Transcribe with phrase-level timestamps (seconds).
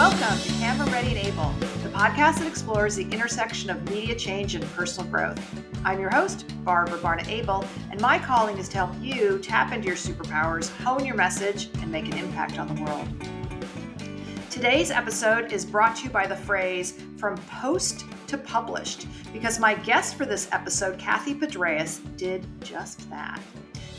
[0.00, 1.50] Welcome to Camera Ready and Able,
[1.82, 5.38] the podcast that explores the intersection of media change and personal growth.
[5.84, 9.88] I'm your host, Barbara Barna Abel, and my calling is to help you tap into
[9.88, 13.06] your superpowers, hone your message, and make an impact on the world.
[14.48, 19.74] Today's episode is brought to you by the phrase from post to published, because my
[19.74, 23.38] guest for this episode, Cathy Pedrayes, did just that.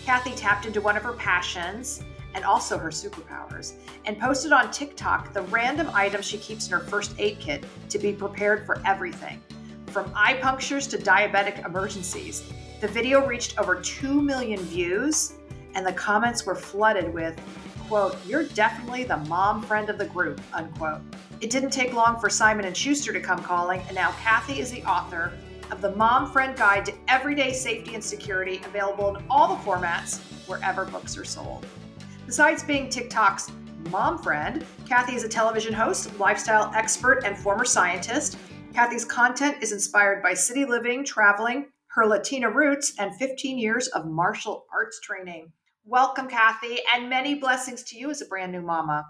[0.04, 2.02] Cathy tapped into one of her passions
[2.34, 3.74] and also her superpowers,
[4.06, 8.00] and posted on TikTok the random items she keeps in her first aid kit to
[8.00, 9.42] be prepared for everything,
[9.88, 12.44] from eye punctures to diabetic emergencies.
[12.80, 15.34] The video reached over 2 million views,
[15.76, 17.40] and the comments were flooded with,
[17.88, 21.02] quote, you're definitely the mom friend of the group, unquote.
[21.42, 24.72] It didn't take long for Simon and Schuster to come calling, and now Cathy is
[24.72, 25.34] the author
[25.72, 30.20] of the Mom Friend Guide to Everyday Safety and Security, available in all the formats
[30.48, 31.66] wherever books are sold.
[32.32, 33.52] Besides being TikTok's
[33.90, 38.38] mom friend, Cathy is a television host, lifestyle expert, and former scientist.
[38.74, 44.06] Cathy's content is inspired by city living, traveling, her Latina roots, and 15 years of
[44.06, 45.52] martial arts training.
[45.84, 49.06] Welcome, Cathy, and many blessings to you as a brand new mama.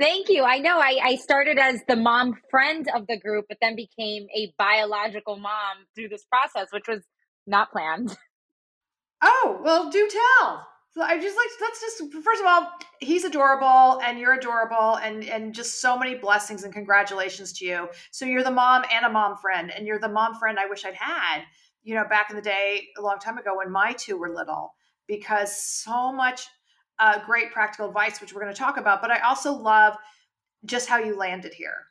[0.00, 0.44] Thank you.
[0.44, 4.28] I know I, I started as the mom friend of the group, but then became
[4.34, 7.02] a biological mom through this process, which was
[7.46, 8.16] not planned.
[9.22, 10.08] Oh, well, do
[10.40, 10.68] tell.
[10.96, 15.24] So I just like let's just first of all, he's adorable and you're adorable and
[15.24, 17.88] and just so many blessings and congratulations to you.
[18.12, 20.84] So you're the mom and a mom friend and you're the mom friend I wish
[20.84, 21.42] I'd had,
[21.82, 24.74] you know, back in the day a long time ago when my two were little
[25.08, 26.46] because so much
[27.00, 29.96] uh, great practical advice which we're going to talk about, but I also love
[30.64, 31.86] just how you landed here.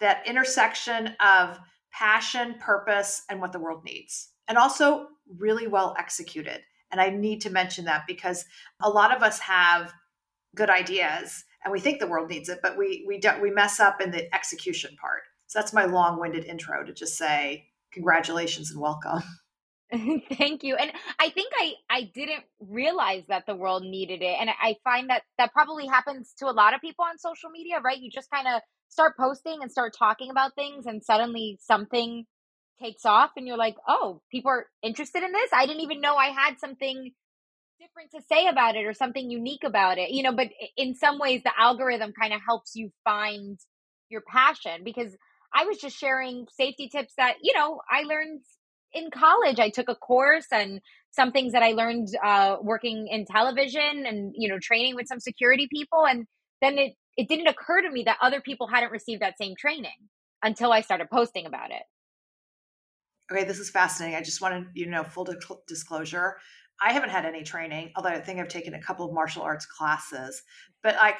[0.00, 1.60] That intersection of
[1.92, 4.30] passion, purpose and what the world needs.
[4.48, 5.06] And also
[5.38, 8.44] really well executed and I need to mention that because
[8.82, 9.92] a lot of us have
[10.54, 13.80] good ideas and we think the world needs it, but we we don't we mess
[13.80, 15.22] up in the execution part.
[15.46, 19.22] So that's my long-winded intro to just say congratulations and welcome.
[20.38, 20.76] Thank you.
[20.76, 24.36] And I think I I didn't realize that the world needed it.
[24.40, 27.80] And I find that that probably happens to a lot of people on social media,
[27.80, 27.98] right?
[27.98, 32.24] You just kind of start posting and start talking about things and suddenly something
[32.82, 35.50] takes off and you're like, oh, people are interested in this.
[35.52, 37.12] I didn't even know I had something
[37.80, 40.32] different to say about it or something unique about it, you know.
[40.32, 43.58] But in some ways, the algorithm kind of helps you find
[44.10, 45.16] your passion because
[45.54, 48.40] I was just sharing safety tips that, you know, I learned
[48.92, 49.58] in college.
[49.58, 50.80] I took a course and
[51.10, 55.20] some things that I learned uh, working in television and, you know, training with some
[55.20, 56.06] security people.
[56.06, 56.26] And
[56.60, 60.08] then it, it didn't occur to me that other people hadn't received that same training
[60.42, 61.82] until I started posting about it.
[63.30, 64.16] Okay, this is fascinating.
[64.16, 65.28] I just wanted you to know full
[65.68, 66.38] disclosure.
[66.82, 69.66] I haven't had any training, although I think I've taken a couple of martial arts
[69.66, 70.42] classes.
[70.82, 71.16] But like,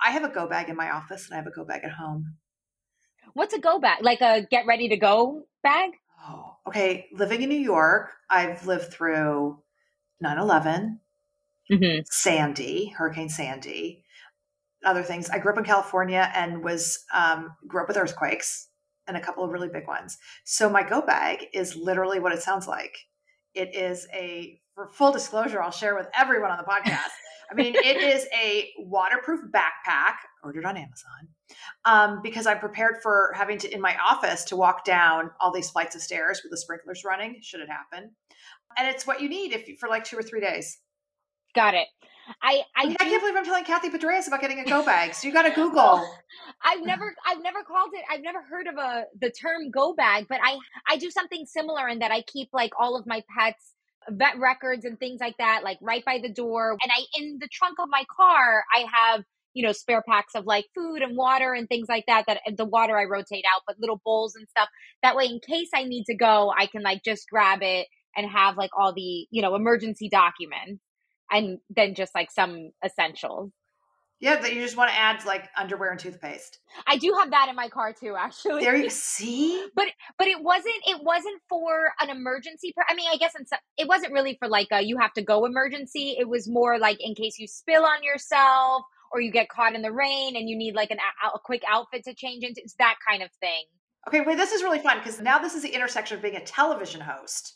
[0.00, 1.90] I have a go bag in my office and I have a go bag at
[1.90, 2.36] home.
[3.32, 4.02] What's a go bag?
[4.02, 5.90] Like a get ready to go bag?
[6.22, 7.06] Oh, okay.
[7.12, 9.58] Living in New York, I've lived through
[10.20, 11.00] 9 11,
[11.70, 12.00] mm-hmm.
[12.04, 14.04] Sandy, Hurricane Sandy,
[14.84, 15.30] other things.
[15.30, 18.68] I grew up in California and was um, grew up with earthquakes
[19.10, 20.18] and a couple of really big ones.
[20.44, 22.96] So my go bag is literally what it sounds like.
[23.54, 27.10] It is a for full disclosure, I'll share with everyone on the podcast.
[27.50, 31.28] I mean, it is a waterproof backpack ordered on Amazon
[31.84, 35.70] um, because I'm prepared for having to in my office to walk down all these
[35.70, 37.40] flights of stairs with the sprinklers running.
[37.42, 38.12] Should it happen?
[38.78, 40.78] And it's what you need if you, for like two or three days.
[41.54, 41.88] Got it.
[42.42, 45.14] I I, I, can't believe I'm telling Cathy Pedrayes about getting a go bag.
[45.14, 46.06] So you got to Google.
[46.62, 48.04] I've never I've never called it.
[48.10, 50.58] I've never heard of a the term go bag, but I
[50.88, 53.74] I do something similar in that I keep like all of my pets
[54.08, 57.48] vet records and things like that like right by the door and I in the
[57.52, 61.52] trunk of my car I have you know spare packs of like food and water
[61.52, 64.68] and things like that that the water I rotate out but little bowls and stuff
[65.02, 68.28] that way in case I need to go I can like just grab it and
[68.28, 70.82] have like all the you know emergency documents
[71.30, 73.50] and then just like some essentials.
[74.20, 76.58] Yeah, that you just want to add like underwear and toothpaste.
[76.86, 78.62] I do have that in my car too, actually.
[78.62, 79.66] There you see.
[79.74, 79.86] But
[80.18, 82.74] but it wasn't it wasn't for an emergency.
[82.86, 85.22] I mean, I guess in some, it wasn't really for like a you have to
[85.22, 86.16] go emergency.
[86.18, 89.80] It was more like in case you spill on yourself or you get caught in
[89.80, 92.60] the rain and you need like an a, a quick outfit to change into.
[92.62, 93.64] It's that kind of thing.
[94.06, 96.44] Okay, wait, this is really fun because now this is the intersection of being a
[96.44, 97.54] television host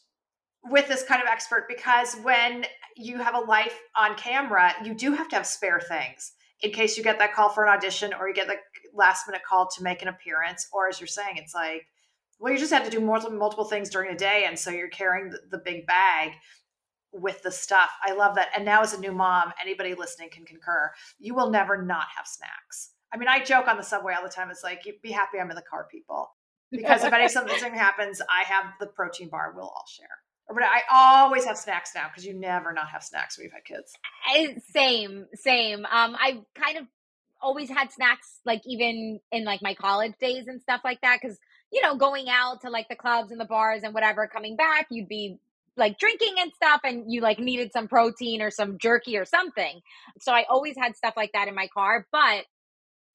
[0.64, 2.64] with this kind of expert because when
[2.96, 6.32] you have a life on camera, you do have to have spare things
[6.62, 8.56] in case you get that call for an audition or you get the
[8.94, 10.68] last minute call to make an appearance.
[10.72, 11.86] Or as you're saying, it's like,
[12.38, 14.44] well, you just had to do multiple, multiple things during a day.
[14.46, 16.32] And so you're carrying the, the big bag
[17.12, 17.90] with the stuff.
[18.02, 18.48] I love that.
[18.56, 20.90] And now, as a new mom, anybody listening can concur.
[21.18, 22.90] You will never not have snacks.
[23.12, 24.50] I mean, I joke on the subway all the time.
[24.50, 26.30] It's like, be happy I'm in the car, people.
[26.72, 29.52] Because if any something happens, I have the protein bar.
[29.54, 30.23] We'll all share.
[30.48, 33.64] But I always have snacks now because you never not have snacks when you've had
[33.64, 33.92] kids.
[34.70, 35.80] Same, same.
[35.80, 36.84] Um, I kind of
[37.40, 41.18] always had snacks, like even in like my college days and stuff like that.
[41.20, 41.38] Because
[41.72, 44.86] you know, going out to like the clubs and the bars and whatever, coming back,
[44.90, 45.38] you'd be
[45.76, 49.80] like drinking and stuff and you like needed some protein or some jerky or something.
[50.20, 52.44] So I always had stuff like that in my car, but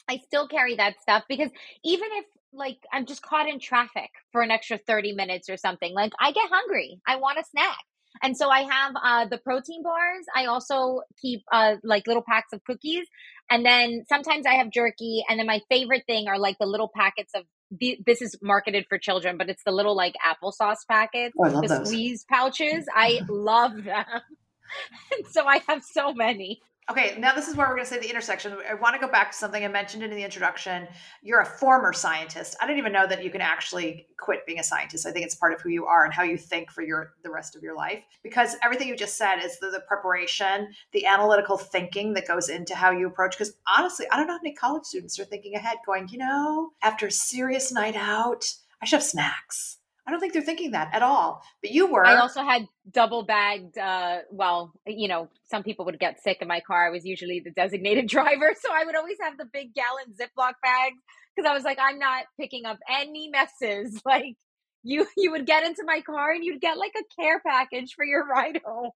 [0.10, 1.50] I still carry that stuff because
[1.86, 5.94] even if like I'm just caught in traffic for an extra 30 minutes or something,
[5.94, 7.00] like I get hungry.
[7.08, 7.78] I want a snack.
[8.22, 10.26] And so I have uh, the protein bars.
[10.36, 13.06] I also keep uh, like little packs of cookies.
[13.50, 15.24] And then sometimes I have jerky.
[15.30, 18.98] And then my favorite thing are like the little packets of this is marketed for
[18.98, 21.88] children, but it's the little like applesauce packets, oh, the those.
[21.88, 22.86] squeeze pouches.
[22.94, 24.06] I love them.
[25.12, 26.62] and so I have so many.
[26.90, 28.58] Okay, now this is where we're going to say the intersection.
[28.68, 30.88] I want to go back to something I mentioned in the introduction.
[31.22, 32.58] You're a former scientist.
[32.60, 35.06] I didn't even know that you can actually quit being a scientist.
[35.06, 37.30] I think it's part of who you are and how you think for your the
[37.30, 38.04] rest of your life.
[38.24, 42.74] Because everything you just said is the, the preparation, the analytical thinking that goes into
[42.74, 43.38] how you approach.
[43.38, 46.72] Because honestly, I don't know how many college students are thinking ahead, going, you know,
[46.82, 48.46] after a serious night out,
[48.82, 49.79] I should have snacks.
[50.10, 51.44] I don't think they're thinking that at all.
[51.62, 52.04] But you were.
[52.04, 53.78] I also had double bagged.
[53.78, 56.88] Uh, well, you know, some people would get sick in my car.
[56.88, 60.54] I was usually the designated driver, so I would always have the big gallon Ziploc
[60.64, 60.98] bags
[61.36, 64.02] because I was like, I'm not picking up any messes.
[64.10, 64.34] Like
[64.82, 68.04] you, you would get into my car and you'd get like a care package for
[68.04, 68.90] your ride home.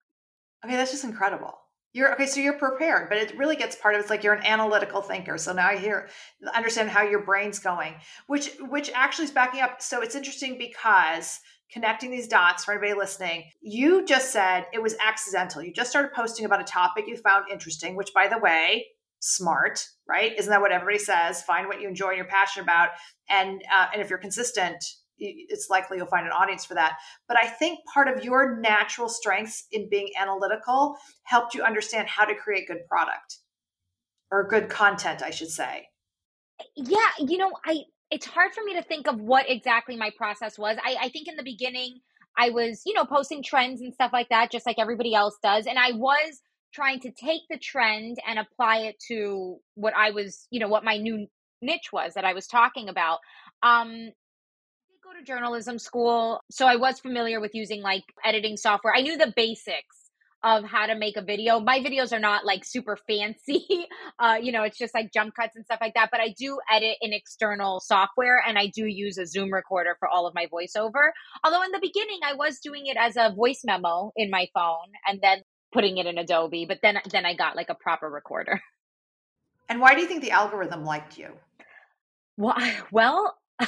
[0.66, 1.54] Okay, that's just incredible.
[1.94, 4.46] You're okay, so you're prepared, but it really gets part of it's like you're an
[4.46, 5.38] analytical thinker.
[5.38, 6.10] So now I hear
[6.56, 7.94] understand how your brain's going,
[8.26, 9.80] which which actually is backing up.
[9.80, 11.40] So it's interesting because
[11.72, 15.62] connecting these dots for anybody listening, you just said it was accidental.
[15.62, 18.88] You just started posting about a topic you found interesting, which by the way,
[19.20, 20.38] smart, right?
[20.38, 21.44] Isn't that what everybody says?
[21.44, 22.90] Find what you enjoy and you're passionate about,
[23.30, 24.84] and uh, and if you're consistent,
[25.18, 26.98] it's likely you'll find an audience for that.
[27.28, 32.26] But I think part of your natural strengths in being analytical helped you understand how
[32.26, 33.40] to create good product
[34.32, 35.88] or good content, I should say.
[36.76, 37.82] Yeah, you know, I
[38.12, 40.78] it's hard for me to think of what exactly my process was.
[40.84, 42.00] I, I think in the beginning
[42.38, 45.66] I was, you know, posting trends and stuff like that, just like everybody else does.
[45.66, 46.42] And I was
[46.74, 50.84] trying to take the trend and apply it to what I was, you know, what
[50.84, 51.28] my new
[51.62, 53.20] niche was that I was talking about.
[53.62, 54.12] Um,
[55.14, 58.94] go to journalism school, so I was familiar with using like editing software.
[58.96, 59.98] I knew the basics
[60.44, 61.60] of how to make a video.
[61.60, 63.66] My videos are not like super fancy.
[64.20, 66.10] Uh, you know, it's just like jump cuts and stuff like that.
[66.12, 70.08] But I do edit in external software and I do use a Zoom recorder for
[70.08, 71.10] all of my voiceover.
[71.44, 74.92] Although in the beginning I was doing it as a voice memo in my phone
[75.08, 75.42] and then
[75.74, 78.62] putting it in Adobe, but then then I got like a proper recorder.
[79.68, 81.30] And why do you think the algorithm liked you?
[82.38, 82.56] Well,
[82.92, 83.36] well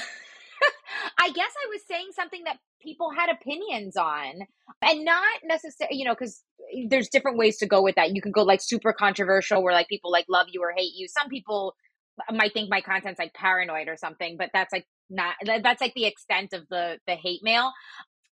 [1.25, 4.41] I guess I was saying something that people had opinions on
[4.83, 6.43] and not necessarily, you know, because
[6.87, 8.13] there's different ways to go with that.
[8.13, 11.07] You can go like super controversial where like people like love you or hate you.
[11.07, 11.73] Some people
[12.31, 16.05] might think my content's like paranoid or something, but that's like not, that's like the
[16.05, 17.71] extent of the, the hate mail.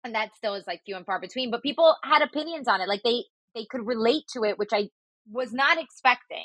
[0.04, 2.88] And that still is like few and far between, but people had opinions on it.
[2.88, 3.24] Like they,
[3.54, 4.90] they could relate to it, which I
[5.30, 6.44] was not expecting.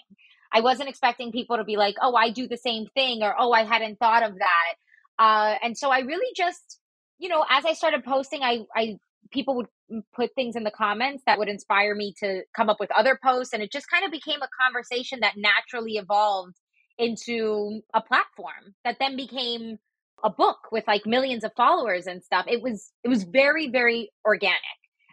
[0.53, 3.51] I wasn't expecting people to be like, oh, I do the same thing, or oh,
[3.51, 4.75] I hadn't thought of that.
[5.19, 6.79] Uh, and so I really just,
[7.19, 8.97] you know, as I started posting, I, I,
[9.31, 9.67] people would
[10.15, 13.53] put things in the comments that would inspire me to come up with other posts.
[13.53, 16.55] And it just kind of became a conversation that naturally evolved
[16.97, 19.77] into a platform that then became
[20.23, 22.45] a book with like millions of followers and stuff.
[22.47, 24.57] It was, it was very, very organic.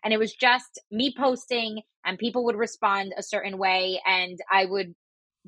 [0.02, 4.00] And it was just me posting and people would respond a certain way.
[4.06, 4.94] And I would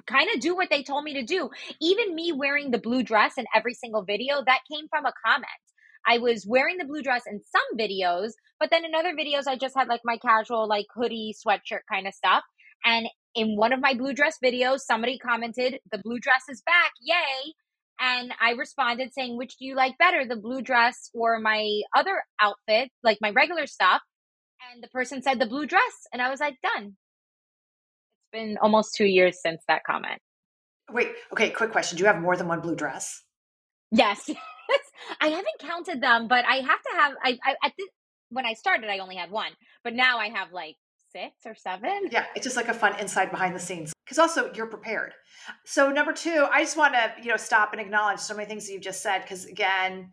[0.06, 1.50] kind of do what they told me to do.
[1.80, 5.46] Even me wearing the blue dress in every single video, that came from a comment.
[6.06, 9.56] I was wearing the blue dress in some videos, but then in other videos, I
[9.56, 12.44] just had like my casual, like hoodie, sweatshirt kind of stuff.
[12.84, 16.92] And in one of my blue dress videos, somebody commented, The blue dress is back,
[17.00, 17.54] yay.
[17.98, 22.22] And I responded saying, Which do you like better, the blue dress or my other
[22.40, 24.02] outfit, like my regular stuff?
[24.72, 26.06] And the person said, The blue dress.
[26.12, 26.96] And I was like, Done
[28.33, 30.21] been almost two years since that comment.
[30.90, 31.97] Wait, okay, quick question.
[31.97, 33.23] Do you have more than one blue dress?
[33.90, 34.30] Yes.
[35.21, 37.88] I haven't counted them, but I have to have I, I at the,
[38.30, 39.50] when I started I only had one,
[39.85, 40.76] but now I have like
[41.12, 42.09] six or seven.
[42.11, 43.92] Yeah, it's just like a fun inside behind the scenes.
[44.04, 45.12] Because also you're prepared.
[45.64, 48.66] So number two, I just want to, you know, stop and acknowledge so many things
[48.66, 49.23] that you've just said.
[49.23, 50.12] Because again,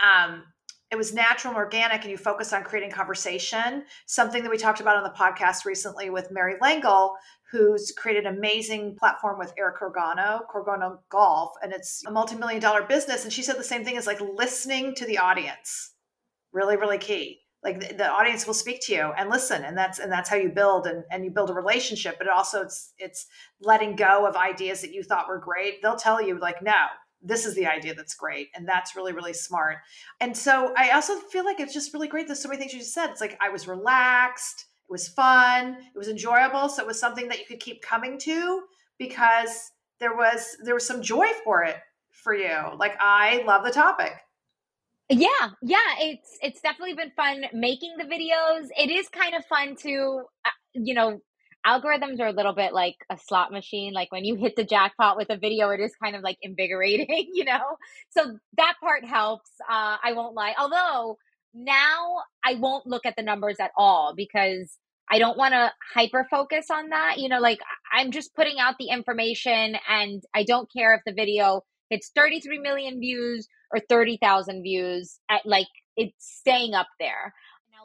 [0.00, 0.44] um,
[0.90, 3.84] it was natural and organic and you focused on creating conversation.
[4.06, 7.14] Something that we talked about on the podcast recently with mary langle
[7.50, 12.82] who's created an amazing platform with eric corgano corgano golf and it's a multi-million dollar
[12.82, 13.24] business.
[13.24, 15.94] And she said the same thing as like listening to the audience.
[16.52, 17.40] Really really key.
[17.62, 20.36] Like the, the, audience will speak to you and listen and that's and that's how
[20.36, 22.16] you build and, and you build a relationship.
[22.18, 23.26] But also it's it's
[23.60, 25.82] letting go of ideas that you thought were great.
[25.82, 26.86] They'll tell you like no
[27.22, 29.78] this is the idea that's great and that's really really smart.
[30.20, 32.80] And so i also feel like it's just really great there's so many things you
[32.80, 33.10] just said.
[33.10, 37.28] It's like i was relaxed it was fun it was enjoyable so it was something
[37.28, 38.62] that you could keep coming to
[38.98, 41.76] because there was there was some joy for it
[42.10, 42.56] for you.
[42.76, 44.14] Like i love the topic.
[45.08, 48.68] Yeah yeah it's it's definitely been fun making the videos.
[48.76, 51.20] It is kind of fun to uh, you know
[51.66, 53.92] algorithms are a little bit like a slot machine.
[53.92, 57.30] Like when you hit the jackpot with a video, it is kind of like invigorating,
[57.34, 57.76] you know?
[58.10, 59.50] So that part helps.
[59.60, 60.54] Uh, I won't lie.
[60.58, 61.18] Although
[61.54, 64.78] now I won't look at the numbers at all because
[65.10, 67.18] I don't want to hyper focus on that.
[67.18, 67.60] You know, like
[67.92, 72.58] I'm just putting out the information and I don't care if the video hits 33
[72.60, 77.34] million views or 30,000 views at like it's staying up there.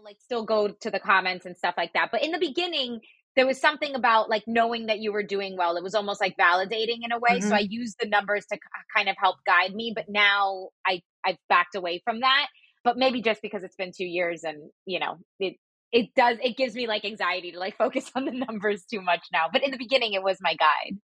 [0.03, 2.09] Like still go to the comments and stuff like that.
[2.11, 2.99] But in the beginning,
[3.35, 5.75] there was something about like knowing that you were doing well.
[5.75, 7.39] It was almost like validating in a way.
[7.39, 7.49] Mm-hmm.
[7.49, 8.57] So I used the numbers to
[8.95, 12.47] kind of help guide me, but now I I've backed away from that.
[12.83, 15.55] But maybe just because it's been 2 years and, you know, it
[15.91, 19.25] it does it gives me like anxiety to like focus on the numbers too much
[19.33, 19.45] now.
[19.51, 20.97] But in the beginning it was my guide.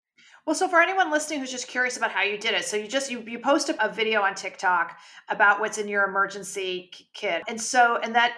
[0.45, 2.87] Well, so for anyone listening who's just curious about how you did it, so you
[2.87, 4.97] just you you post a video on TikTok
[5.29, 8.33] about what's in your emergency kit, and so and that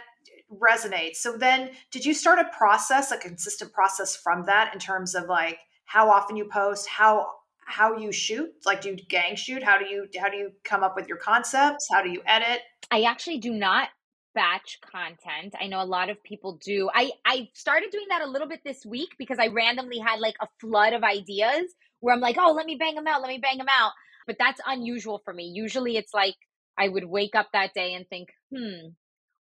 [0.60, 1.18] resonates.
[1.18, 5.26] So then did you start a process, a consistent process from that in terms of
[5.26, 7.28] like how often you post, how
[7.66, 8.50] how you shoot?
[8.66, 9.64] Like do you gang shoot?
[9.64, 11.88] How do you how do you come up with your concepts?
[11.92, 12.62] How do you edit?
[12.92, 13.90] I actually do not
[14.36, 15.54] batch content.
[15.60, 16.90] I know a lot of people do.
[16.94, 20.36] I I started doing that a little bit this week because I randomly had like
[20.42, 23.22] a flood of ideas where I'm like, "Oh, let me bang them out.
[23.22, 23.92] Let me bang them out."
[24.28, 25.52] But that's unusual for me.
[25.54, 26.36] Usually it's like
[26.78, 28.90] I would wake up that day and think, "Hmm,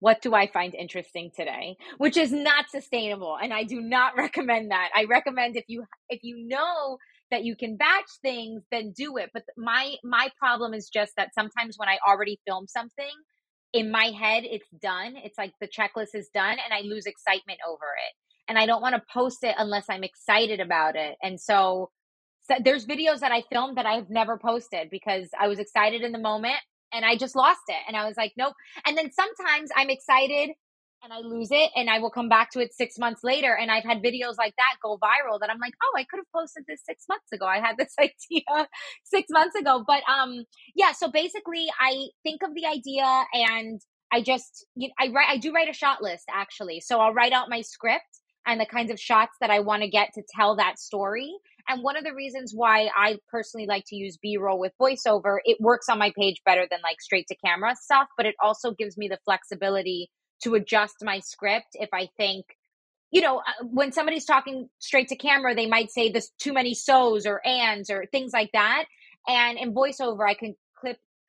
[0.00, 1.76] what do I find interesting today?
[1.98, 3.38] Which is not sustainable.
[3.40, 4.90] And I do not recommend that.
[4.94, 6.98] I recommend if you if you know
[7.30, 9.30] that you can batch things, then do it.
[9.32, 13.12] But my my problem is just that sometimes when I already film something,
[13.72, 15.14] in my head it's done.
[15.16, 18.12] It's like the checklist is done and I lose excitement over it.
[18.48, 21.16] And I don't want to post it unless I'm excited about it.
[21.22, 21.90] And so,
[22.42, 26.12] so there's videos that I filmed that I've never posted because I was excited in
[26.12, 26.58] the moment
[26.94, 27.82] and I just lost it.
[27.86, 28.54] And I was like, nope.
[28.86, 30.50] And then sometimes I'm excited
[31.02, 33.54] and I lose it and I will come back to it six months later.
[33.54, 36.32] And I've had videos like that go viral that I'm like, oh, I could have
[36.34, 37.44] posted this six months ago.
[37.44, 38.68] I had this idea
[39.04, 39.84] six months ago.
[39.86, 43.80] But um, yeah, so basically I think of the idea and
[44.12, 46.80] I just you know, I write I do write a shot list actually.
[46.80, 49.88] So I'll write out my script and the kinds of shots that I want to
[49.88, 51.32] get to tell that story.
[51.68, 55.38] And one of the reasons why I personally like to use B roll with voiceover,
[55.44, 58.72] it works on my page better than like straight to camera stuff, but it also
[58.72, 60.10] gives me the flexibility
[60.42, 62.44] to adjust my script if I think,
[63.10, 66.74] you know, uh, when somebody's talking straight to camera, they might say this too many
[66.74, 68.84] so's or ands or things like that.
[69.26, 70.54] And in voiceover, I can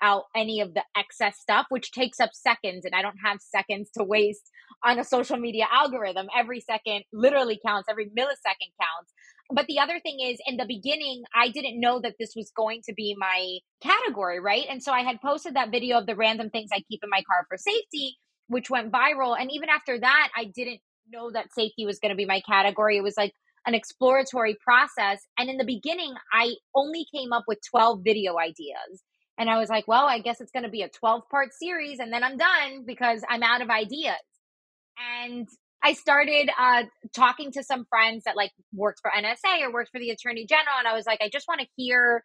[0.01, 3.89] out any of the excess stuff, which takes up seconds, and I don't have seconds
[3.97, 4.49] to waste
[4.83, 6.27] on a social media algorithm.
[6.37, 9.13] Every second literally counts, every millisecond counts.
[9.51, 12.81] But the other thing is, in the beginning, I didn't know that this was going
[12.87, 14.65] to be my category, right?
[14.69, 17.21] And so I had posted that video of the random things I keep in my
[17.21, 19.39] car for safety, which went viral.
[19.39, 22.97] And even after that, I didn't know that safety was going to be my category.
[22.97, 23.33] It was like
[23.67, 25.21] an exploratory process.
[25.37, 29.03] And in the beginning, I only came up with 12 video ideas.
[29.37, 31.99] And I was like, well, I guess it's going to be a 12 part series
[31.99, 34.15] and then I'm done because I'm out of ideas.
[35.21, 35.47] And
[35.85, 36.83] I started uh,
[37.15, 40.79] talking to some friends that like worked for NSA or worked for the Attorney General,
[40.79, 42.23] and I was like, I just want to hear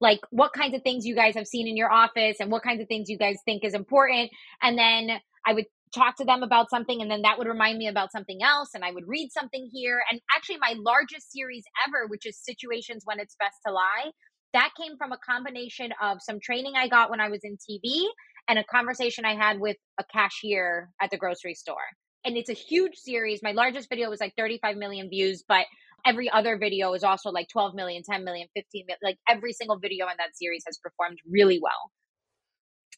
[0.00, 2.80] like what kinds of things you guys have seen in your office and what kinds
[2.80, 4.30] of things you guys think is important,
[4.62, 7.88] and then I would talk to them about something and then that would remind me
[7.88, 12.06] about something else and I would read something here and actually my largest series ever
[12.06, 14.12] which is situations when it's best to lie
[14.52, 18.04] that came from a combination of some training I got when I was in TV
[18.48, 21.76] and a conversation I had with a cashier at the grocery store
[22.24, 23.40] and it's a huge series.
[23.42, 25.66] My largest video was like 35 million views, but
[26.06, 28.98] every other video is also like 12 million, 10 million, 15 million.
[29.02, 31.90] Like every single video in that series has performed really well.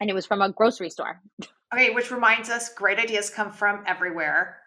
[0.00, 1.20] And it was from a grocery store.
[1.72, 4.58] Okay, which reminds us great ideas come from everywhere.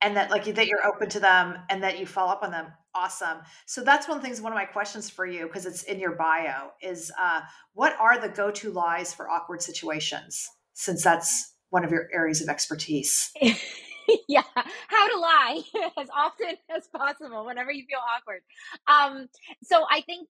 [0.00, 2.66] And that like that you're open to them and that you follow up on them.
[2.94, 3.38] Awesome.
[3.66, 5.98] So that's one of the things, one of my questions for you, because it's in
[5.98, 7.40] your bio, is uh,
[7.74, 10.48] what are the go-to lies for awkward situations?
[10.74, 13.32] Since that's one of your areas of expertise.
[14.28, 15.62] yeah, how to lie
[15.98, 18.40] as often as possible whenever you feel awkward.
[18.86, 19.28] Um,
[19.62, 20.28] so I think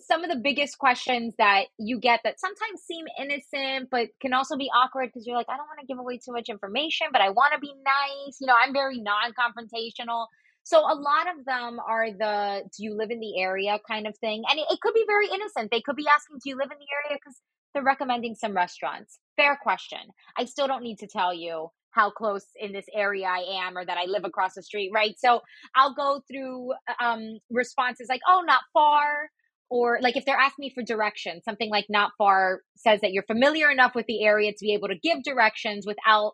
[0.00, 4.56] some of the biggest questions that you get that sometimes seem innocent but can also
[4.56, 7.20] be awkward because you're like i don't want to give away too much information but
[7.20, 10.26] i want to be nice you know i'm very non-confrontational.
[10.64, 13.78] So a lot of them are the do you live in the area?
[13.88, 15.70] kind of thing and it, it could be very innocent.
[15.70, 17.18] They could be asking do you live in the area?
[17.20, 17.36] Because
[17.74, 19.18] they're recommending some restaurants.
[19.36, 19.98] Fair question.
[20.36, 23.84] I still don't need to tell you how close in this area I am or
[23.84, 25.14] that I live across the street, right?
[25.18, 25.40] So
[25.74, 29.30] I'll go through um, responses like, oh, not far,
[29.72, 33.22] or like if they're asking me for directions, something like not far says that you're
[33.22, 36.32] familiar enough with the area to be able to give directions without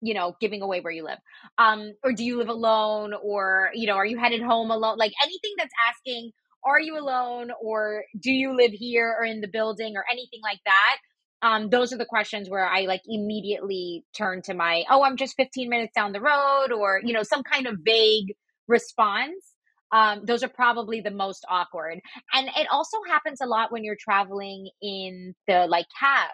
[0.00, 1.18] you know giving away where you live.
[1.58, 3.12] Um or do you live alone?
[3.22, 4.96] Or you know are you headed home alone?
[4.96, 6.30] Like anything that's asking
[6.64, 7.50] are you alone?
[7.62, 9.94] Or do you live here or in the building?
[9.96, 10.96] or anything like that
[11.42, 15.34] um those are the questions where i like immediately turn to my oh i'm just
[15.36, 18.34] 15 minutes down the road or you know some kind of vague
[18.68, 19.49] response
[19.92, 22.00] um, those are probably the most awkward.
[22.32, 26.30] And it also happens a lot when you're traveling in the like cab.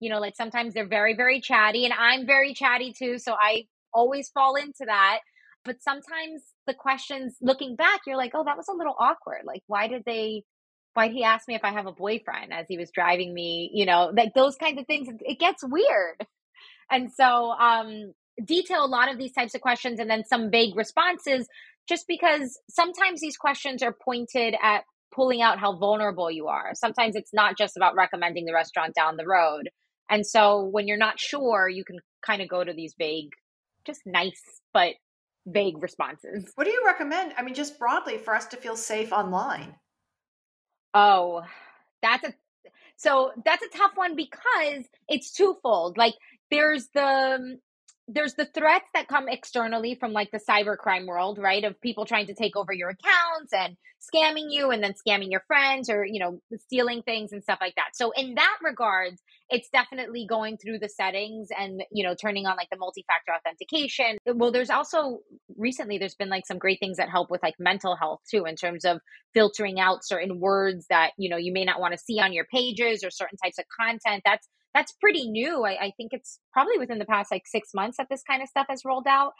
[0.00, 3.18] You know, like sometimes they're very, very chatty, and I'm very chatty too.
[3.18, 5.20] So I always fall into that.
[5.64, 9.42] But sometimes the questions looking back, you're like, oh, that was a little awkward.
[9.44, 10.44] Like, why did they,
[10.94, 13.70] why did he ask me if I have a boyfriend as he was driving me?
[13.74, 15.08] You know, like those kinds of things.
[15.20, 16.16] It gets weird.
[16.90, 20.76] And so, um, detail a lot of these types of questions and then some vague
[20.76, 21.46] responses
[21.88, 26.70] just because sometimes these questions are pointed at pulling out how vulnerable you are.
[26.74, 29.68] Sometimes it's not just about recommending the restaurant down the road.
[30.08, 33.30] And so when you're not sure, you can kind of go to these vague,
[33.84, 34.42] just nice,
[34.72, 34.94] but
[35.46, 36.52] vague responses.
[36.54, 37.34] What do you recommend?
[37.36, 39.74] I mean, just broadly for us to feel safe online.
[40.94, 41.42] Oh,
[42.02, 42.34] that's a
[42.96, 45.96] so that's a tough one because it's twofold.
[45.96, 46.14] Like
[46.50, 47.58] there's the
[48.12, 51.64] there's the threats that come externally from like the cybercrime world, right?
[51.64, 55.42] Of people trying to take over your accounts and scamming you and then scamming your
[55.46, 57.90] friends or, you know, stealing things and stuff like that.
[57.94, 62.56] So in that regards, it's definitely going through the settings and, you know, turning on
[62.56, 64.18] like the multi-factor authentication.
[64.26, 65.18] Well, there's also
[65.56, 68.56] recently there's been like some great things that help with like mental health too in
[68.56, 69.00] terms of
[69.34, 72.46] filtering out certain words that, you know, you may not want to see on your
[72.46, 74.22] pages or certain types of content.
[74.24, 75.64] That's that's pretty new.
[75.64, 78.48] I, I think it's probably within the past like six months that this kind of
[78.48, 79.32] stuff has rolled out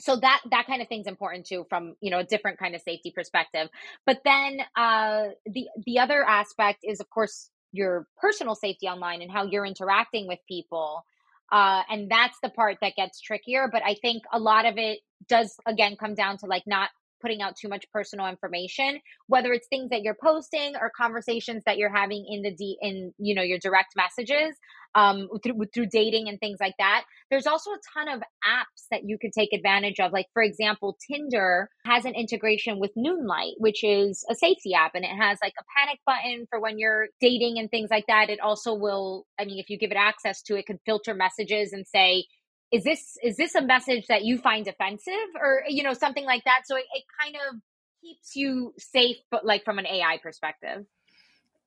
[0.00, 2.80] so that that kind of thing's important too from you know a different kind of
[2.82, 3.68] safety perspective
[4.04, 9.30] but then uh the the other aspect is of course your personal safety online and
[9.30, 11.04] how you're interacting with people
[11.52, 15.00] uh and that's the part that gets trickier but i think a lot of it
[15.28, 19.66] does again come down to like not putting out too much personal information whether it's
[19.68, 23.42] things that you're posting or conversations that you're having in the d in you know
[23.42, 24.56] your direct messages
[24.96, 27.04] um, through, through dating and things like that.
[27.30, 30.10] There's also a ton of apps that you could take advantage of.
[30.10, 35.04] Like, for example, Tinder has an integration with Noonlight, which is a safety app, and
[35.04, 38.30] it has like a panic button for when you're dating and things like that.
[38.30, 41.72] It also will, I mean, if you give it access to it, could filter messages
[41.72, 42.24] and say,
[42.72, 46.44] is this is this a message that you find offensive or you know something like
[46.44, 46.62] that?
[46.66, 47.60] So it, it kind of
[48.02, 50.84] keeps you safe but like from an ai perspective.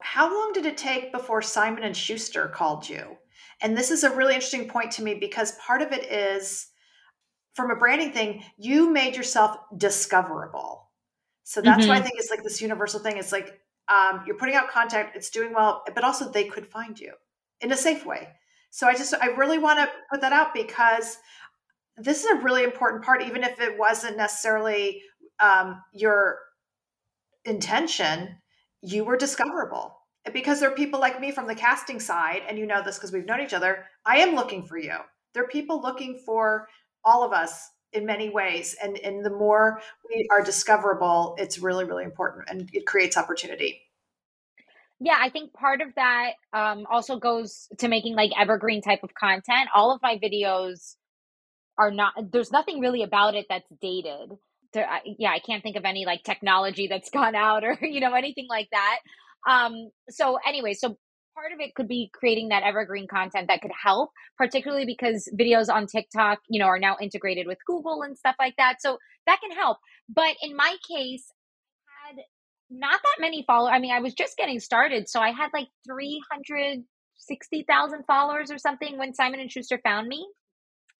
[0.01, 3.17] How long did it take before simon and schuster called you?
[3.61, 6.67] And this is a really interesting point to me because part of it is
[7.53, 10.89] from a branding thing you made yourself discoverable.
[11.43, 11.89] So that's mm-hmm.
[11.89, 13.17] why i think it's like this universal thing.
[13.17, 13.59] It's like
[13.89, 17.13] um, you're putting out content it's doing well but also they could find you
[17.59, 18.29] in a safe way
[18.69, 21.17] so I just, I really want to put that out because
[21.97, 25.01] this is a really important part, even if it wasn't necessarily
[25.39, 26.39] um, your
[27.45, 28.37] intention,
[28.81, 29.95] you were discoverable.
[30.33, 33.11] Because there are people like me from the casting side, and you know this because
[33.11, 34.95] we've known each other, I am looking for you.
[35.33, 36.67] There are people looking for
[37.03, 38.75] all of us in many ways.
[38.83, 43.81] And, and the more we are discoverable, it's really, really important and it creates opportunity
[44.99, 49.13] yeah i think part of that um, also goes to making like evergreen type of
[49.13, 49.69] content.
[49.73, 50.95] All of my videos
[51.77, 54.31] are not there's nothing really about it that's dated.
[54.73, 57.99] There, I, yeah i can't think of any like technology that's gone out or you
[57.99, 58.99] know anything like that.
[59.49, 60.97] Um so anyway so
[61.35, 65.73] part of it could be creating that evergreen content that could help particularly because videos
[65.73, 68.81] on tiktok you know are now integrated with google and stuff like that.
[68.81, 69.77] So that can help.
[70.09, 71.31] But in my case
[72.69, 73.73] not that many followers.
[73.73, 78.97] I mean, I was just getting started, so I had like 360,000 followers or something
[78.97, 80.27] when Simon and Schuster found me.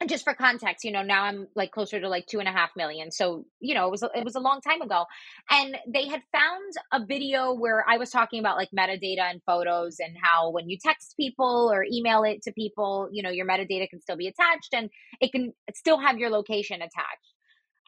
[0.02, 2.54] And just for context, you know, now I'm like closer to like two and a
[2.54, 3.12] half million.
[3.12, 5.04] So, you know, it was it was a long time ago.
[5.50, 9.98] And they had found a video where I was talking about like metadata and photos
[10.00, 13.90] and how when you text people or email it to people, you know, your metadata
[13.90, 17.34] can still be attached and it can still have your location attached.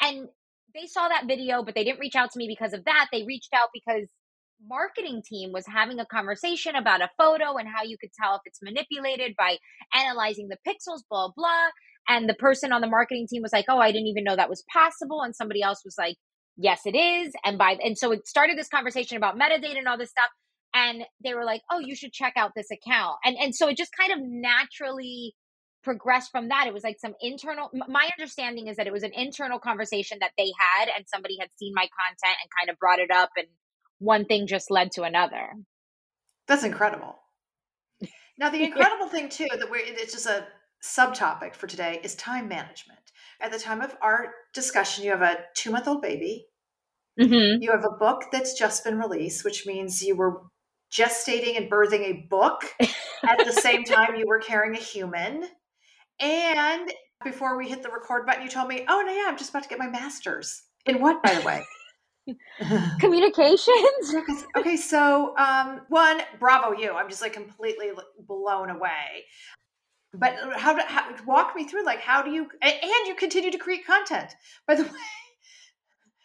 [0.02, 0.28] And
[0.74, 3.08] they saw that video, but they didn't reach out to me because of that.
[3.12, 4.08] They reached out because
[4.68, 8.42] marketing team was having a conversation about a photo and how you could tell if
[8.46, 9.58] it's manipulated by
[9.94, 11.70] analyzing the pixels, blah, blah.
[12.08, 14.50] And the person on the marketing team was like, oh, I didn't even know that
[14.50, 15.22] was possible.
[15.22, 16.16] And somebody else was like,
[16.58, 17.34] yes, it is.
[17.44, 20.30] And by, and so it started this conversation about metadata and all this stuff.
[20.74, 23.18] And they were like, oh, you should check out this account.
[23.26, 25.34] And, and so it just kind of naturally
[25.84, 26.68] progressed from that.
[26.68, 30.32] It was like some internal, my understanding is that it was an internal conversation that
[30.38, 33.48] they had and somebody had seen my content and kind of brought it up and
[34.00, 35.54] one thing just led to another.
[36.48, 37.16] That's incredible.
[38.38, 39.12] Now, the incredible yeah.
[39.12, 40.46] thing too that we're it's just a
[40.84, 43.00] subtopic for today is time management.
[43.40, 46.48] At the time of our discussion, you have a two month old baby.
[47.20, 47.62] Mm-hmm.
[47.62, 50.42] You have a book that's just been released, which means you were
[50.92, 55.46] gestating and birthing a book at the same time you were carrying a human.
[56.22, 56.92] And
[57.24, 59.64] before we hit the record button, you told me, "Oh no, yeah, I'm just about
[59.64, 60.64] to get my master's.
[60.86, 61.66] In what, by the way?"
[63.00, 64.16] communications?
[64.58, 66.94] Okay so um one bravo you.
[66.94, 67.92] I'm just like completely
[68.28, 69.26] blown away.
[70.14, 73.58] But how to how, walk me through like how do you and you continue to
[73.58, 74.36] create content.
[74.68, 74.90] By the way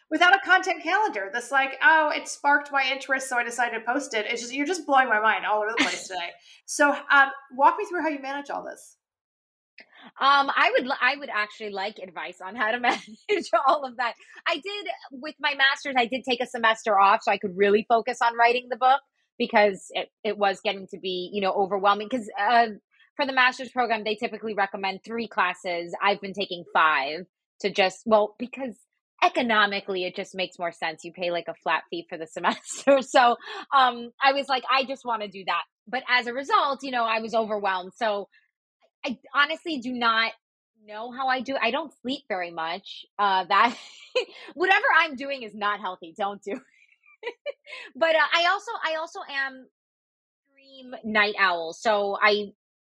[0.09, 3.85] without a content calendar that's like oh it sparked my interest so i decided to
[3.85, 4.25] post it.
[4.29, 6.29] It's just you're just blowing my mind all over the place today.
[6.65, 8.96] So um walk me through how you manage all this
[10.19, 14.13] um, I would I would actually like advice on how to manage all of that.
[14.47, 15.95] I did with my masters.
[15.97, 19.01] I did take a semester off so I could really focus on writing the book
[19.37, 22.07] because it, it was getting to be you know overwhelming.
[22.09, 22.67] Because uh,
[23.15, 25.93] for the master's program, they typically recommend three classes.
[26.01, 27.25] I've been taking five
[27.61, 28.75] to just well because
[29.23, 33.01] economically it just makes more sense you pay like a flat fee for the semester
[33.01, 33.35] so
[33.75, 36.91] um i was like i just want to do that but as a result you
[36.91, 38.27] know i was overwhelmed so
[39.05, 40.31] I honestly do not
[40.85, 41.55] know how I do.
[41.61, 43.05] I don't sleep very much.
[43.19, 43.75] Uh, that
[44.55, 46.13] whatever I'm doing is not healthy.
[46.17, 46.53] Don't do.
[47.95, 49.67] but uh, I also I also am
[50.51, 51.73] dream night owl.
[51.73, 52.53] So I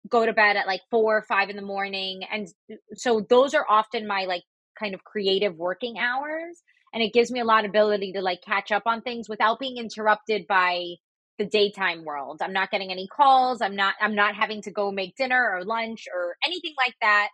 [0.09, 2.47] go to bed at like four or five in the morning, and
[2.93, 4.43] so those are often my like
[4.77, 6.61] kind of creative working hours.
[6.93, 9.59] And it gives me a lot of ability to like catch up on things without
[9.59, 10.95] being interrupted by
[11.43, 12.39] the daytime world.
[12.41, 13.61] I'm not getting any calls.
[13.61, 17.29] I'm not I'm not having to go make dinner or lunch or anything like that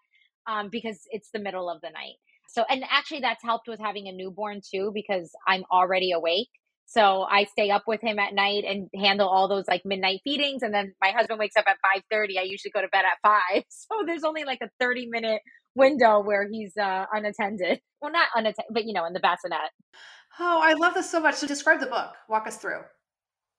[0.48, 2.16] um, because it's the middle of the night.
[2.50, 6.50] So and actually that's helped with having a newborn too because I'm already awake.
[6.88, 10.64] So I stay up with him at night and handle all those like midnight feedings
[10.64, 11.78] and then my husband wakes up at
[12.12, 12.40] 5:30.
[12.40, 13.20] I usually go to bed at
[13.54, 13.64] 5.
[13.70, 15.42] So there's only like a 30 minute
[15.76, 17.80] window where he's uh, unattended.
[18.02, 19.70] Well, not unattended, but you know, in the bassinet.
[20.40, 21.36] Oh, I love this so much.
[21.36, 22.14] So describe the book.
[22.28, 22.82] Walk us through.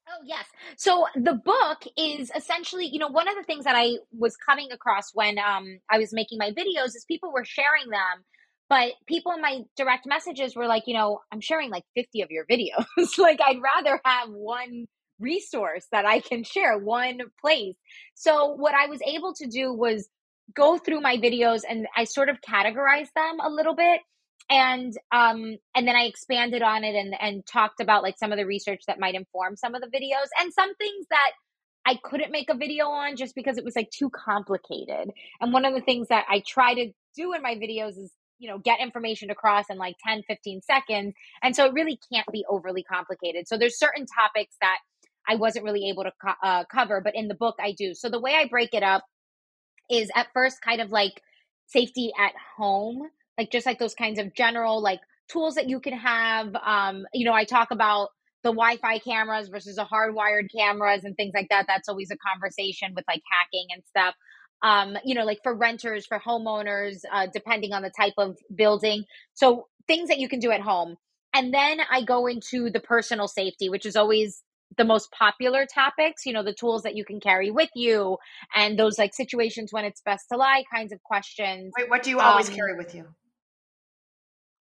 [0.09, 0.45] Oh, yes.
[0.77, 4.73] So the book is essentially, you know, one of the things that I was coming
[4.73, 8.25] across when um, I was making my videos is people were sharing them,
[8.69, 12.31] but people in my direct messages were like, you know, I'm sharing like 50 of
[12.31, 12.87] your videos.
[13.19, 14.87] like, I'd rather have one
[15.21, 17.77] resource that I can share, one place.
[18.15, 20.09] So, what I was able to do was
[20.55, 24.01] go through my videos and I sort of categorize them a little bit
[24.51, 28.39] and um and then i expanded on it and and talked about like some of
[28.39, 31.31] the research that might inform some of the videos and some things that
[31.87, 35.11] i couldn't make a video on just because it was like too complicated.
[35.41, 38.51] And one of the things that i try to do in my videos is you
[38.51, 42.45] know get information across in like 10 15 seconds and so it really can't be
[42.49, 43.47] overly complicated.
[43.49, 44.79] So there's certain topics that
[45.29, 47.95] i wasn't really able to co- uh, cover but in the book i do.
[47.95, 49.05] So the way i break it up
[49.91, 51.23] is at first kind of like
[51.67, 53.03] safety at home
[53.41, 57.25] like just like those kinds of general like tools that you can have um you
[57.25, 58.09] know i talk about
[58.43, 62.93] the wi-fi cameras versus the hardwired cameras and things like that that's always a conversation
[62.95, 64.15] with like hacking and stuff.
[64.63, 69.05] Um you know like for renters for homeowners uh, depending on the type of building.
[69.35, 70.97] So things that you can do at home.
[71.33, 74.43] And then i go into the personal safety which is always
[74.77, 78.17] the most popular topics you know the tools that you can carry with you
[78.55, 81.73] and those like situations when it's best to lie kinds of questions.
[81.79, 83.07] Wait what do you always um, carry with you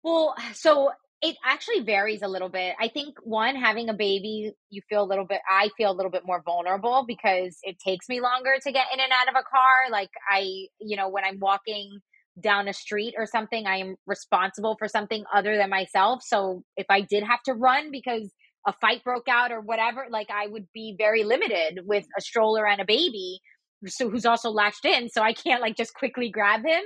[0.03, 2.75] well, so it actually varies a little bit.
[2.81, 6.11] I think one, having a baby, you feel a little bit, I feel a little
[6.11, 9.45] bit more vulnerable because it takes me longer to get in and out of a
[9.45, 9.91] car.
[9.91, 12.01] Like, I, you know, when I'm walking
[12.43, 16.23] down a street or something, I am responsible for something other than myself.
[16.25, 18.33] So if I did have to run because
[18.67, 22.67] a fight broke out or whatever, like I would be very limited with a stroller
[22.67, 23.41] and a baby
[23.87, 26.83] so who's also latched in so i can't like just quickly grab him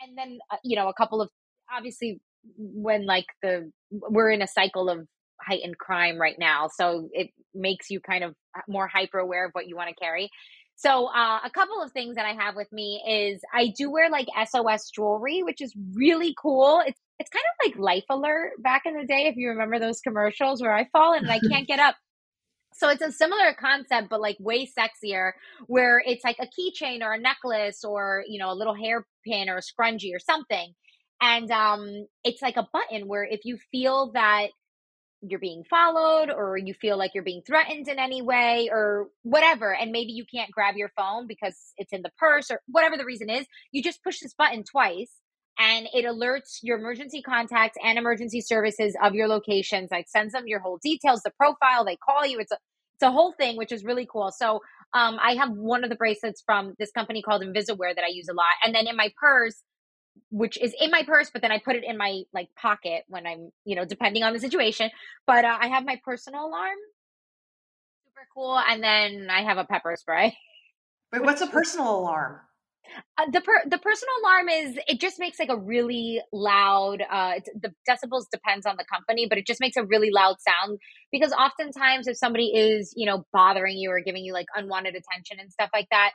[0.00, 1.30] and then uh, you know a couple of
[1.74, 2.20] obviously
[2.56, 5.06] when like the we're in a cycle of
[5.40, 8.34] heightened crime right now so it makes you kind of
[8.68, 10.30] more hyper aware of what you want to carry.
[10.76, 14.10] So uh, a couple of things that i have with me is i do wear
[14.10, 16.82] like sos jewelry which is really cool.
[16.86, 20.00] It's it's kind of like life alert back in the day if you remember those
[20.00, 21.96] commercials where i fall and i can't get up.
[22.78, 25.32] So it's a similar concept, but like way sexier,
[25.66, 29.56] where it's like a keychain or a necklace or, you know, a little hairpin or
[29.56, 30.74] a scrunchie or something.
[31.20, 34.48] And um, it's like a button where if you feel that
[35.22, 39.74] you're being followed or you feel like you're being threatened in any way or whatever,
[39.74, 43.04] and maybe you can't grab your phone because it's in the purse or whatever the
[43.04, 45.10] reason is, you just push this button twice
[45.58, 49.90] and it alerts your emergency contacts and emergency services of your locations.
[49.90, 51.84] Like sends them your whole details, the profile.
[51.84, 52.38] They call you.
[52.38, 52.58] It's a
[52.98, 54.32] it's a whole thing, which is really cool.
[54.34, 54.60] So
[54.94, 58.28] um, I have one of the bracelets from this company called InvisaWear that I use
[58.30, 59.62] a lot, and then in my purse,
[60.30, 63.26] which is in my purse, but then I put it in my like pocket when
[63.26, 64.90] I'm you know depending on the situation.
[65.26, 66.76] But uh, I have my personal alarm,
[68.04, 70.36] super cool, and then I have a pepper spray.
[71.12, 72.40] Wait, what's a personal alarm?
[73.18, 77.34] Uh, the per- the personal alarm is it just makes like a really loud uh
[77.60, 80.78] the decibels depends on the company but it just makes a really loud sound
[81.10, 85.38] because oftentimes if somebody is you know bothering you or giving you like unwanted attention
[85.40, 86.12] and stuff like that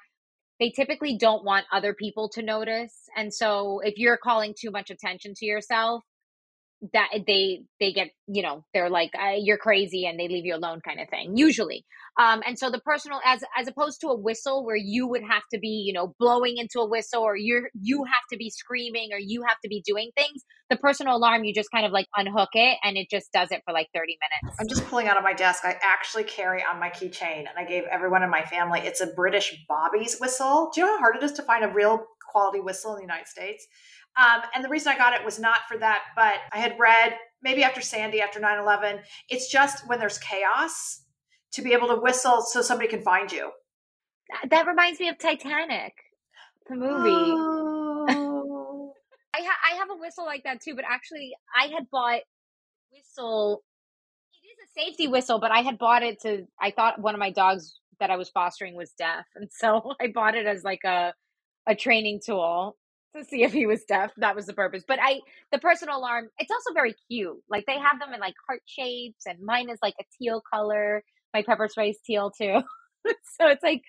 [0.62, 3.10] they typically don't want other people to notice.
[3.18, 6.06] And so if you're calling too much attention to yourself
[6.94, 10.56] that they they get you know they're like uh, you're crazy and they leave you
[10.56, 11.86] alone kind of thing usually.
[12.20, 15.44] Um and so the personal as as opposed to a whistle where you would have
[15.54, 19.10] to be you know blowing into a whistle or you're you have to be screaming
[19.14, 22.08] or you have to be doing things the personal alarm you just kind of like
[22.16, 24.58] unhook it and it just does it for like 30 minutes.
[24.60, 27.66] I'm just pulling out of my desk i actually carry on my keychain and i
[27.66, 30.72] gave everyone in my family it's a british bobby's whistle.
[30.74, 33.04] Do you know how hard it is to find a real quality whistle in the
[33.04, 33.68] united states
[34.20, 37.16] um, and the reason I got it was not for that, but I had read
[37.42, 41.04] maybe after Sandy, after 9 11, it's just when there's chaos
[41.54, 43.52] to be able to whistle so somebody can find you.
[44.50, 45.94] That reminds me of Titanic,
[46.70, 47.10] the movie.
[47.10, 48.94] Oh.
[49.34, 52.22] I, ha- I have a whistle like that too, but actually, I had bought
[52.92, 53.64] whistle.
[54.44, 56.46] It is a safety whistle, but I had bought it to.
[56.60, 60.08] I thought one of my dogs that I was fostering was deaf, and so I
[60.08, 61.14] bought it as like a
[61.68, 62.78] a training tool
[63.16, 64.12] to see if he was deaf.
[64.18, 64.84] That was the purpose.
[64.88, 65.20] But I,
[65.52, 67.38] the personal alarm, it's also very cute.
[67.50, 71.04] Like they have them in like heart shapes, and mine is like a teal color.
[71.34, 72.62] My pepper spray is teal too.
[73.06, 73.82] so it's like,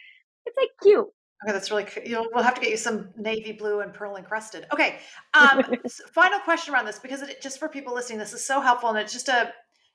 [0.46, 1.08] it's like cute.
[1.44, 1.86] Okay, that's really.
[2.04, 4.66] You know, we'll have to get you some navy blue and pearl encrusted.
[4.72, 4.98] Okay,
[5.34, 5.64] um,
[6.14, 8.98] final question around this because it, just for people listening, this is so helpful, and
[8.98, 9.52] it's just a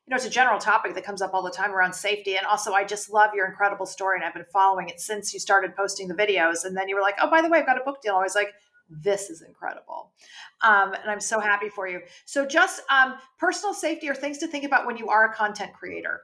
[0.08, 2.38] you know, it's a general topic that comes up all the time around safety.
[2.38, 5.40] And also, I just love your incredible story, and I've been following it since you
[5.40, 6.64] started posting the videos.
[6.64, 8.24] And then you were like, "Oh, by the way, I've got a book deal." I
[8.24, 8.54] was like,
[8.90, 10.12] this is incredible.
[10.62, 12.02] Um, and I'm so happy for you.
[12.26, 15.74] So, just um, personal safety or things to think about when you are a content
[15.74, 16.22] creator.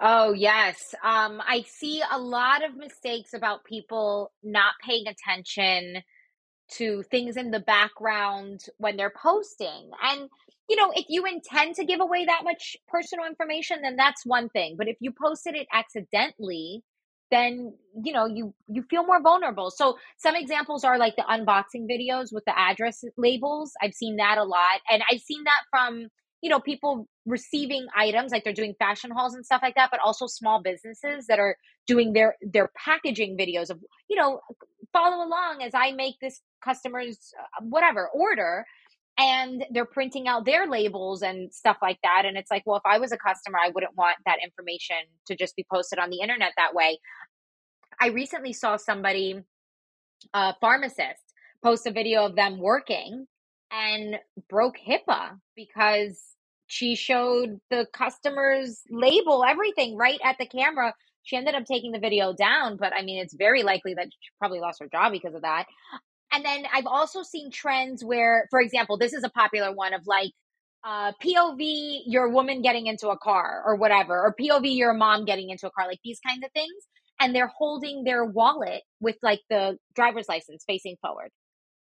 [0.00, 0.94] Oh, yes.
[1.04, 6.02] Um, I see a lot of mistakes about people not paying attention
[6.70, 9.90] to things in the background when they're posting.
[10.02, 10.28] And,
[10.68, 14.48] you know, if you intend to give away that much personal information, then that's one
[14.48, 14.76] thing.
[14.76, 16.82] But if you posted it accidentally,
[17.32, 19.70] then you know you you feel more vulnerable.
[19.70, 23.72] So some examples are like the unboxing videos with the address labels.
[23.82, 24.80] I've seen that a lot.
[24.88, 26.08] And i've seen that from
[26.42, 30.00] you know people receiving items like they're doing fashion hauls and stuff like that but
[30.04, 33.78] also small businesses that are doing their their packaging videos of
[34.10, 34.40] you know
[34.92, 38.66] follow along as i make this customer's uh, whatever order
[39.22, 42.82] and they're printing out their labels and stuff like that and it's like well if
[42.84, 46.20] i was a customer i wouldn't want that information to just be posted on the
[46.20, 46.98] internet that way.
[48.00, 49.42] I recently saw somebody
[50.34, 51.22] a pharmacist
[51.62, 53.26] post a video of them working
[53.70, 56.20] and broke hipaa because
[56.66, 60.94] she showed the customer's label everything right at the camera.
[61.22, 64.30] She ended up taking the video down but i mean it's very likely that she
[64.40, 65.66] probably lost her job because of that
[66.32, 70.06] and then I've also seen trends where, for example, this is a popular one of
[70.06, 70.32] like
[70.84, 75.50] uh, POV, your woman getting into a car or whatever, or POV, your mom getting
[75.50, 76.72] into a car, like these kinds of things.
[77.20, 81.30] And they're holding their wallet with like the driver's license facing forward.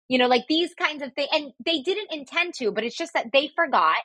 [0.07, 1.29] You know, like these kinds of things.
[1.33, 3.97] And they didn't intend to, but it's just that they forgot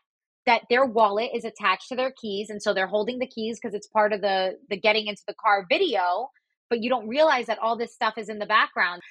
[0.46, 2.48] that their wallet is attached to their keys.
[2.48, 5.34] And so they're holding the keys because it's part of the, the getting into the
[5.34, 6.28] car video
[6.68, 9.02] but you don't realize that all this stuff is in the background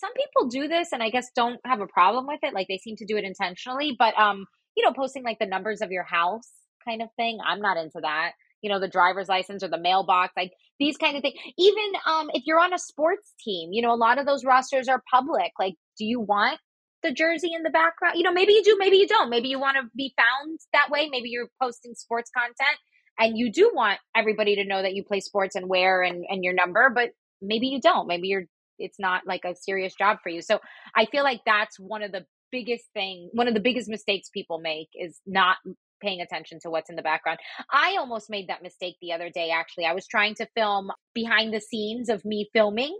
[0.00, 2.54] some people do this and I guess don't have a problem with it.
[2.54, 5.82] Like they seem to do it intentionally, but um, you know, posting like the numbers
[5.82, 6.48] of your house
[6.84, 8.32] kind of thing, I'm not into that.
[8.62, 11.34] You know, the driver's license or the mailbox, like these kind of things.
[11.58, 14.88] Even um if you're on a sports team, you know, a lot of those rosters
[14.88, 15.52] are public.
[15.58, 16.58] Like do you want
[17.02, 18.16] the jersey in the background?
[18.16, 19.30] You know, maybe you do, maybe you don't.
[19.30, 21.08] Maybe you want to be found that way.
[21.10, 22.78] Maybe you're posting sports content
[23.18, 26.42] and you do want everybody to know that you play sports and where and, and
[26.42, 27.10] your number, but
[27.42, 28.06] maybe you don't.
[28.06, 28.44] Maybe you're
[28.80, 30.42] it's not like a serious job for you.
[30.42, 30.58] So
[30.94, 34.58] I feel like that's one of the biggest thing, one of the biggest mistakes people
[34.58, 35.56] make is not
[36.02, 37.38] paying attention to what's in the background.
[37.70, 39.84] I almost made that mistake the other day actually.
[39.84, 42.98] I was trying to film behind the scenes of me filming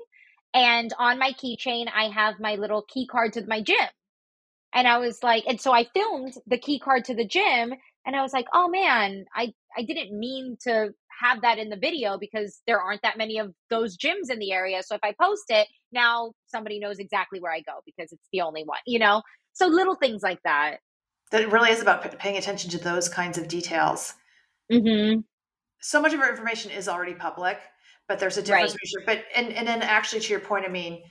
[0.54, 3.76] and on my keychain I have my little key card to my gym.
[4.72, 7.72] And I was like and so I filmed the key card to the gym
[8.06, 11.76] and I was like, "Oh man, I I didn't mean to have that in the
[11.76, 14.82] video because there aren't that many of those gyms in the area.
[14.82, 18.40] So if I post it, now somebody knows exactly where I go because it's the
[18.40, 19.22] only one, you know?
[19.52, 20.78] So little things like that.
[21.30, 24.14] That it really is about paying attention to those kinds of details.
[24.72, 25.20] Mm-hmm.
[25.80, 27.58] So much of our information is already public,
[28.08, 28.76] but there's a difference.
[28.96, 29.06] Right.
[29.06, 31.02] But and and then actually to your point, I mean,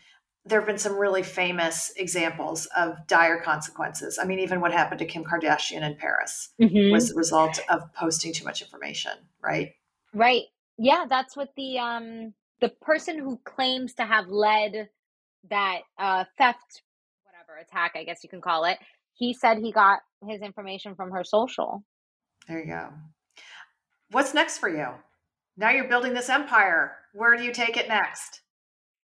[0.46, 4.20] there have been some really famous examples of dire consequences.
[4.22, 6.92] I mean, even what happened to Kim Kardashian in Paris mm-hmm.
[6.92, 9.72] was the result of posting too much information, right?
[10.14, 10.44] Right.
[10.78, 14.90] Yeah, that's what the um the person who claims to have led
[15.50, 16.82] that uh theft
[17.26, 18.78] whatever attack, I guess you can call it.
[19.14, 21.84] He said he got his information from her social.
[22.48, 22.90] There you go.
[24.12, 24.88] What's next for you?
[25.58, 26.96] Now you're building this empire.
[27.14, 28.42] Where do you take it next?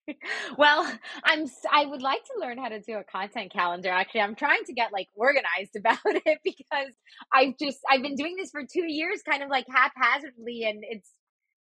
[0.58, 0.92] well,
[1.24, 3.90] I'm I would like to learn how to do a content calendar.
[3.90, 6.94] Actually, I'm trying to get like organized about it because
[7.34, 11.10] I've just I've been doing this for 2 years kind of like haphazardly and it's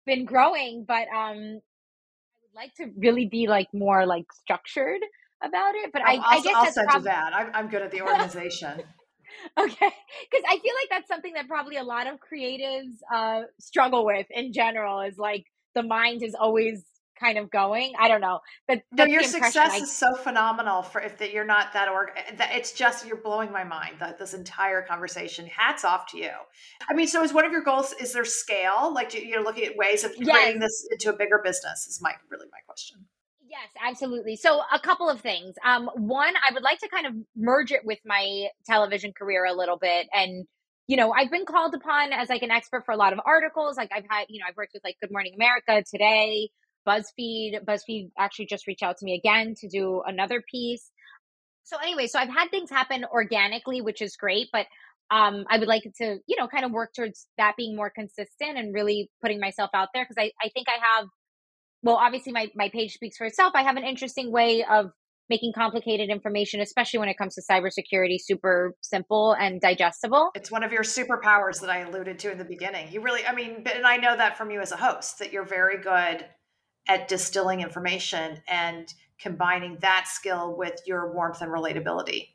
[0.06, 1.60] been growing, but um
[2.26, 5.00] I would like to really be like more like structured
[5.42, 7.34] about it, but I, I'll, I guess I'll that's send prob- you that.
[7.34, 8.82] I'm, I'm good at the organization.
[9.58, 9.70] okay
[10.30, 14.26] because i feel like that's something that probably a lot of creatives uh struggle with
[14.30, 16.84] in general is like the mind is always
[17.22, 17.92] kind of going.
[17.98, 21.44] I don't know, but no, your success I, is so phenomenal for if that you're
[21.44, 23.96] not that or that it's just you're blowing my mind.
[24.00, 25.46] That this entire conversation.
[25.46, 26.30] Hats off to you.
[26.88, 27.94] I mean, so is one of your goals?
[28.00, 28.92] Is there scale?
[28.92, 30.60] Like you're looking at ways of creating yes.
[30.60, 31.86] this into a bigger business?
[31.86, 33.06] Is my really my question.
[33.48, 34.36] Yes, absolutely.
[34.36, 35.56] So, a couple of things.
[35.62, 39.52] Um, one, I would like to kind of merge it with my television career a
[39.52, 40.46] little bit and
[40.88, 43.76] you know, I've been called upon as like an expert for a lot of articles.
[43.76, 46.50] Like I've had, you know, I've worked with like Good Morning America today,
[46.86, 47.64] BuzzFeed.
[47.64, 50.90] BuzzFeed actually just reached out to me again to do another piece.
[51.64, 54.66] So anyway, so I've had things happen organically, which is great, but
[55.10, 58.58] um, I would like to, you know, kind of work towards that being more consistent
[58.58, 61.08] and really putting myself out there because I, I think I have,
[61.82, 63.52] well, obviously my, my page speaks for itself.
[63.54, 64.90] I have an interesting way of
[65.28, 70.30] making complicated information, especially when it comes to cybersecurity, super simple and digestible.
[70.34, 72.90] It's one of your superpowers that I alluded to in the beginning.
[72.90, 75.46] You really, I mean, and I know that from you as a host that you're
[75.46, 76.26] very good
[76.88, 82.28] at distilling information and combining that skill with your warmth and relatability.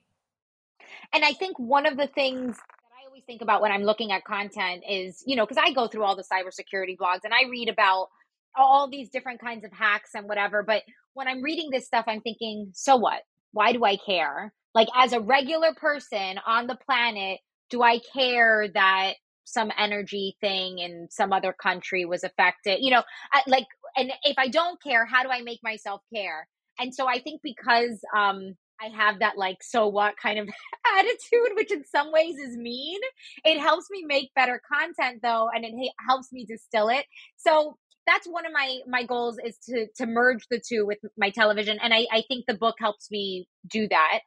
[1.14, 4.12] And I think one of the things that I always think about when I'm looking
[4.12, 7.50] at content is, you know, because I go through all the cybersecurity blogs and I
[7.50, 8.08] read about
[8.56, 10.64] all these different kinds of hacks and whatever.
[10.64, 10.84] But
[11.14, 13.22] when I'm reading this stuff, I'm thinking, so what?
[13.52, 14.54] Why do I care?
[14.74, 20.80] Like, as a regular person on the planet, do I care that some energy thing
[20.80, 22.80] in some other country was affected?
[22.82, 23.04] You know,
[23.48, 26.48] like and if I don't care, how do I make myself care?
[26.80, 30.48] And so I think because um I have that like so what kind of
[30.98, 33.00] attitude, which in some ways is mean.
[33.44, 37.06] It helps me make better content though, and it helps me distill it.
[37.38, 41.30] So that's one of my my goals is to to merge the two with my
[41.30, 44.20] television, and I I think the book helps me do that.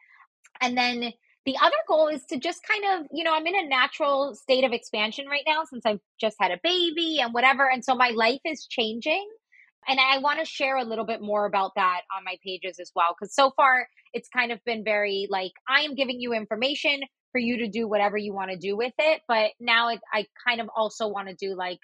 [0.60, 1.12] And then
[1.46, 4.64] the other goal is to just kind of you know I'm in a natural state
[4.64, 8.10] of expansion right now since I've just had a baby and whatever, and so my
[8.10, 9.26] life is changing.
[9.88, 12.92] And I want to share a little bit more about that on my pages as
[12.94, 13.14] well.
[13.18, 17.00] Because so far, it's kind of been very like, I am giving you information
[17.32, 19.22] for you to do whatever you want to do with it.
[19.26, 21.78] But now it, I kind of also want to do like,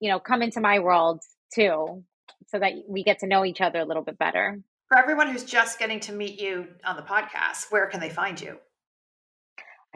[0.00, 1.22] you know, come into my world
[1.54, 2.04] too,
[2.48, 4.60] so that we get to know each other a little bit better.
[4.88, 8.40] For everyone who's just getting to meet you on the podcast, where can they find
[8.40, 8.58] you?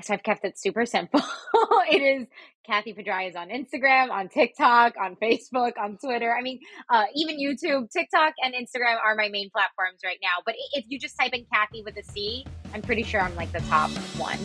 [0.03, 1.21] So I've kept it super simple.
[1.91, 2.27] it is
[2.67, 6.35] Cathy Pedrayes on Instagram, on TikTok, on Facebook, on Twitter.
[6.35, 10.43] I mean, uh, even YouTube, TikTok, and Instagram are my main platforms right now.
[10.47, 13.53] But if you just type in Cathy with a C, I'm pretty sure I'm like
[13.53, 14.39] the top one.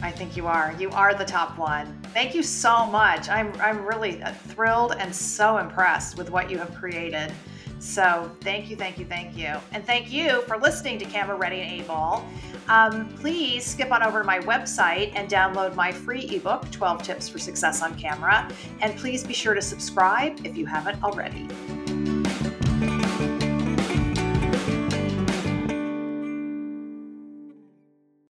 [0.00, 0.74] I think you are.
[0.78, 2.00] You are the top one.
[2.14, 3.28] Thank you so much.
[3.28, 7.32] I'm I'm really uh, thrilled and so impressed with what you have created.
[7.80, 9.54] So thank you, thank you, thank you.
[9.72, 12.24] And thank you for listening to Camera Ready and Able.
[12.68, 17.28] Um, please skip on over to my website and download my free ebook, 12 Tips
[17.28, 18.48] for Success on Camera.
[18.80, 22.17] And please be sure to subscribe if you haven't already.